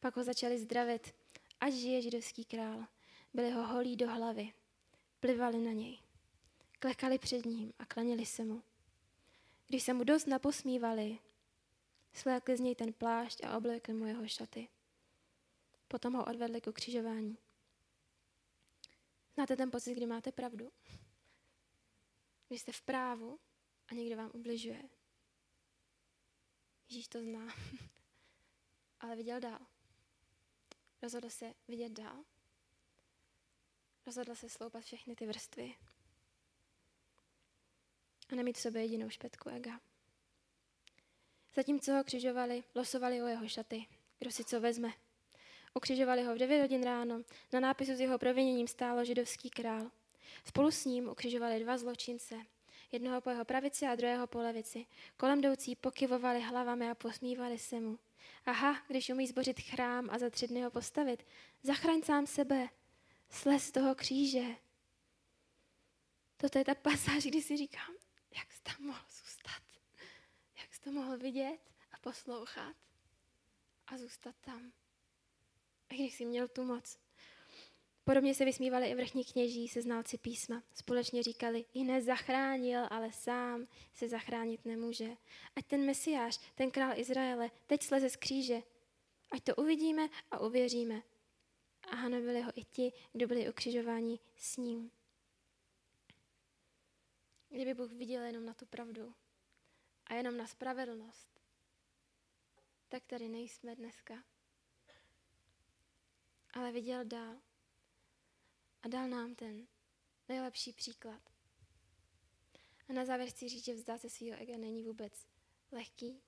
[0.00, 1.14] Pak ho začali zdravit,
[1.60, 2.84] ať žije židovský král.
[3.34, 4.52] Byli ho holí do hlavy,
[5.20, 5.98] plivali na něj.
[6.78, 8.62] Klekali před ním a klanili se mu.
[9.66, 11.18] Když se mu dost naposmívali,
[12.16, 14.68] slékli z něj ten plášť a oblekli mu jeho šaty.
[15.88, 17.38] Potom ho odvedli k ukřižování.
[19.34, 20.72] Znáte ten pocit, kdy máte pravdu?
[22.48, 23.40] Když jste v právu
[23.88, 24.82] a někdo vám ubližuje.
[26.88, 27.54] Ježíš to zná,
[29.00, 29.66] ale viděl dál.
[31.02, 32.24] Rozhodl se vidět dál.
[34.06, 35.74] Rozhodl se sloupat všechny ty vrstvy
[38.28, 39.80] a nemít v sobě jedinou špetku ega.
[41.56, 43.86] Zatímco ho křižovali, losovali o jeho šaty.
[44.18, 44.92] Kdo si co vezme?
[45.74, 47.22] Ukřižovali ho v 9 hodin ráno.
[47.52, 49.90] Na nápisu s jeho proviněním stálo židovský král.
[50.44, 52.34] Spolu s ním ukřižovali dva zločince.
[52.92, 54.86] Jednoho po jeho pravici a druhého po levici.
[55.16, 57.98] Kolem jdoucí pokyvovali hlavami a posmívali se mu.
[58.46, 61.26] Aha, když umí zbořit chrám a za tři dny ho postavit,
[61.62, 62.68] zachraň sám sebe,
[63.30, 64.44] slez z toho kříže.
[66.36, 67.94] Toto je ta pasáž, kdy si říkám,
[68.36, 69.04] jak jsi tam mohl
[70.86, 71.58] to mohl vidět
[71.92, 72.76] a poslouchat
[73.86, 74.72] a zůstat tam.
[75.90, 76.98] A když jsi měl tu moc.
[78.04, 80.62] Podobně se vysmívali i vrchní kněží se znalci písma.
[80.74, 85.16] Společně říkali, i nezachránil, ale sám se zachránit nemůže.
[85.56, 88.62] Ať ten mesiáš, ten král Izraele, teď sleze z kříže.
[89.30, 91.02] Ať to uvidíme a uvěříme.
[91.90, 94.90] A hanobili ho i ti, kdo byli ukřižováni s ním.
[97.48, 99.14] Kdyby Bůh viděl jenom na tu pravdu
[100.06, 101.40] a jenom na spravedlnost,
[102.88, 104.24] tak tady nejsme dneska.
[106.50, 107.40] Ale viděl dál.
[108.82, 109.66] A dal nám ten
[110.28, 111.22] nejlepší příklad.
[112.88, 115.26] A na závěr chci říct, že vzdát se svého ega není vůbec
[115.72, 116.22] lehký.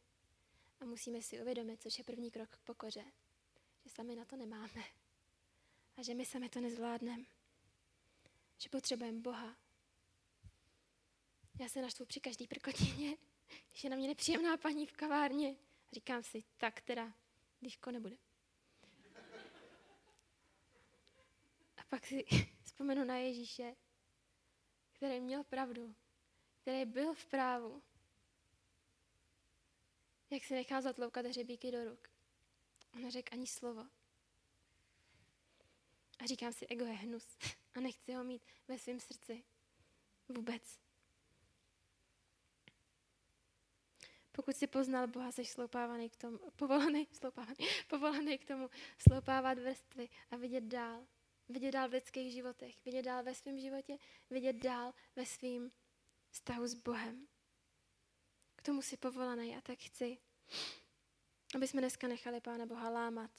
[0.80, 3.04] A musíme si uvědomit, což je první krok k pokoře,
[3.84, 4.84] že sami na to nemáme.
[5.96, 7.24] A že my sami to nezvládneme,
[8.58, 9.56] že potřebujeme Boha.
[11.60, 13.16] Já se naštvu při každý prkotině,
[13.70, 15.56] když je na mě nepříjemná paní v kavárně.
[15.92, 17.14] Říkám si, tak teda,
[17.62, 18.16] dýško nebude.
[21.76, 22.24] A pak si
[22.62, 23.76] vzpomenu na Ježíše,
[24.92, 25.94] který měl pravdu,
[26.61, 27.82] který byl v právu.
[30.30, 32.08] Jak se nechal zatloukat hřebíky do ruk.
[32.94, 33.87] On neřekl ani slovo.
[36.18, 37.38] A říkám si, ego je hnus
[37.74, 39.44] a nechci ho mít ve svém srdci.
[40.28, 40.88] Vůbec.
[44.38, 47.57] Pokud si poznal Boha, jsi sloupávaný k tomu, povolaný, sloupávaný,
[47.88, 48.70] povolaný k tomu
[49.09, 51.07] sloupávat vrstvy a vidět dál.
[51.48, 53.98] Vidět dál v lidských životech, vidět dál ve svém životě,
[54.31, 55.70] vidět dál ve svém
[56.31, 57.27] vztahu s Bohem.
[58.57, 60.18] K tomu si povolaný a tak chci,
[61.55, 63.31] aby jsme dneska nechali Pána Boha lámat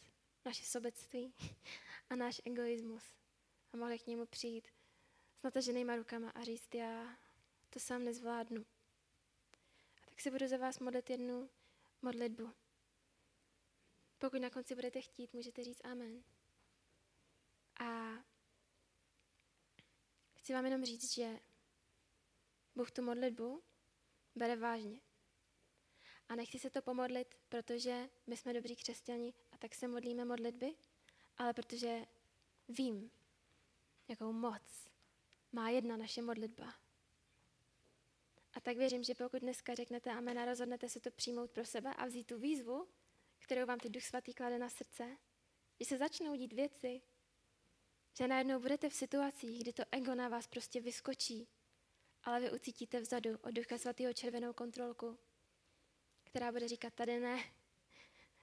[0.45, 1.33] naše sobectví
[2.09, 3.03] a náš egoismus
[3.73, 4.67] a mohli k němu přijít
[5.39, 7.17] s nataženýma rukama a říct, já
[7.69, 8.65] to sám nezvládnu.
[10.19, 11.49] Tak si budu za vás modlit jednu
[12.01, 12.53] modlitbu.
[14.17, 16.23] Pokud na konci budete chtít, můžete říct amen.
[17.79, 18.11] A
[20.35, 21.39] chci vám jenom říct, že
[22.75, 23.63] Bůh tu modlitbu
[24.35, 25.01] bere vážně.
[26.29, 30.75] A nechci se to pomodlit, protože my jsme dobří křesťani a tak se modlíme modlitby,
[31.37, 32.05] ale protože
[32.69, 33.11] vím,
[34.07, 34.89] jakou moc
[35.51, 36.88] má jedna naše modlitba.
[38.53, 41.93] A tak věřím, že pokud dneska řeknete amen a rozhodnete se to přijmout pro sebe
[41.93, 42.87] a vzít tu výzvu,
[43.39, 45.17] kterou vám teď Duch Svatý klade na srdce,
[45.79, 47.01] že se začnou dít věci,
[48.17, 51.47] že najednou budete v situacích, kdy to ego na vás prostě vyskočí,
[52.23, 55.17] ale vy ucítíte vzadu od Ducha Svatého červenou kontrolku,
[56.23, 57.43] která bude říkat, tady ne,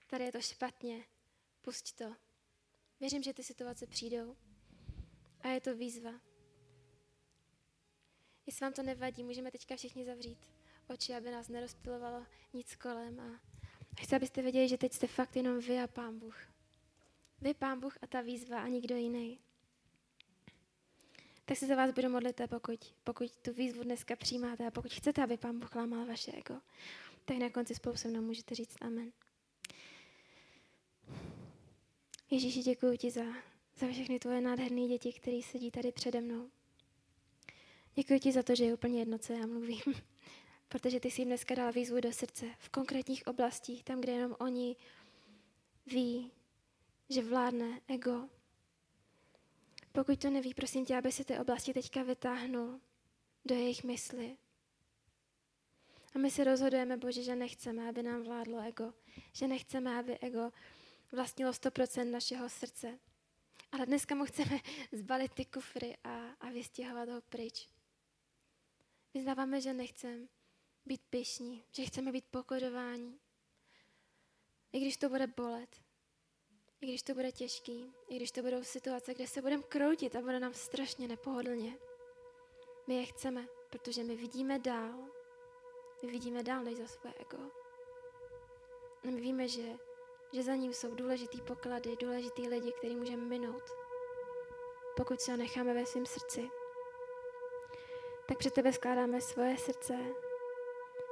[0.07, 1.05] tady je to špatně,
[1.63, 2.17] pusť to.
[3.01, 4.37] Věřím, že ty situace přijdou
[5.41, 6.21] a je to výzva.
[8.47, 10.39] Jestli vám to nevadí, můžeme teďka všichni zavřít
[10.89, 13.21] oči, aby nás nerozptilovalo nic kolem.
[13.21, 13.41] A
[14.03, 16.37] chci, abyste věděli, že teď jste fakt jenom vy a Pán Bůh.
[17.41, 19.39] Vy, Pán Bůh a ta výzva a nikdo jiný.
[21.45, 25.23] Tak se za vás budu modlit, pokud, pokud tu výzvu dneska přijímáte a pokud chcete,
[25.23, 26.61] aby Pán Bůh lámal vaše ego,
[27.25, 29.13] tak na konci spolu se mnou můžete říct Amen.
[32.31, 33.25] Ježíši, děkuji ti za,
[33.77, 36.51] za všechny tvoje nádherné děti, které sedí tady přede mnou.
[37.99, 39.83] Děkuji ti za to, že je úplně jedno, co já mluvím.
[40.69, 44.37] Protože ty jsi jim dneska dal výzvu do srdce v konkrétních oblastích, tam, kde jenom
[44.39, 44.77] oni
[45.87, 46.33] ví,
[47.09, 48.29] že vládne ego.
[49.93, 52.81] Pokud to neví, prosím tě, aby se ty oblasti teďka vytáhnul
[53.45, 54.37] do jejich mysli.
[56.15, 58.95] A my se rozhodujeme, Bože, že nechceme, aby nám vládlo ego.
[59.33, 60.53] Že nechceme, aby ego
[61.13, 62.99] vlastnilo 100% našeho srdce.
[63.73, 64.61] Ale dneska mu chceme
[64.93, 67.69] zbalit ty kufry a, a vystěhovat ho pryč.
[69.17, 70.27] Vyznáváme, že nechceme
[70.87, 73.21] být pyšní, že chceme být pokorování.
[74.73, 75.77] I když to bude bolet,
[76.81, 80.21] i když to bude těžký, i když to budou situace, kde se budeme kroutit a
[80.21, 81.79] bude nám strašně nepohodlně.
[82.87, 85.09] My je chceme, protože my vidíme dál.
[86.03, 87.51] My vidíme dál než za své ego.
[89.05, 89.79] A my víme, že,
[90.33, 93.64] že za ním jsou důležitý poklady, důležitý lidi, který můžeme minout,
[94.97, 96.51] pokud se ho necháme ve svém srdci.
[98.29, 99.95] Tak před tebe skládáme svoje srdce,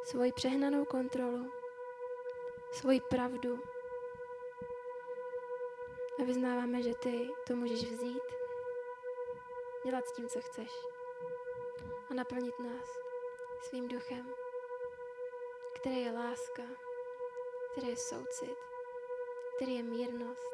[0.04, 1.52] svoji přehnanou kontrolu,
[2.72, 3.58] svoji pravdu.
[6.20, 8.22] A vyznáváme, že ty to můžeš vzít,
[9.84, 10.70] dělat s tím, co chceš
[12.10, 12.88] a naplnit nás
[13.60, 14.34] svým duchem,
[15.74, 16.62] který je láska,
[17.72, 18.58] který je soucit,
[19.56, 20.48] který je mírnost,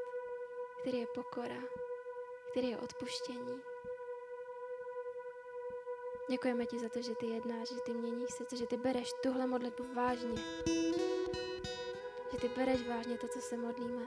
[0.80, 1.62] který je pokora,
[2.50, 3.62] který je odpuštění.
[6.30, 9.46] Děkujeme ti za to, že ty jednáš, že ty měníš se, že ty bereš tuhle
[9.46, 10.42] modlitbu vážně.
[12.32, 14.02] Že ty bereš vážně to, co se modlíme.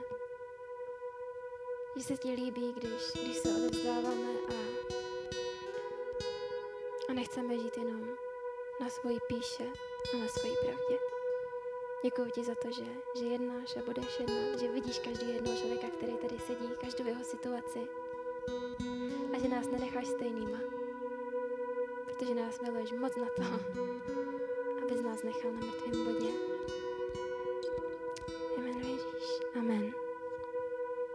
[1.96, 4.54] Že se ti líbí, když, když se odevzdáváme a,
[7.08, 8.08] a nechceme žít jenom
[8.80, 9.64] na svoji píše
[10.14, 10.98] a na svoji pravdě.
[12.04, 12.84] Děkuji ti za to, že,
[13.18, 17.24] že jednáš a budeš jednat, že vidíš každý jednoho člověka, který tady sedí, každou jeho
[17.24, 17.88] situaci
[19.34, 20.73] a že nás nenecháš stejnýma
[22.24, 23.42] protože nás miluješ moc na to,
[24.82, 26.53] aby z nás nechal na mrtvém bodě.